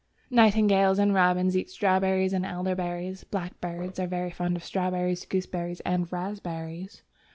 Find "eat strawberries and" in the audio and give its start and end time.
1.55-2.43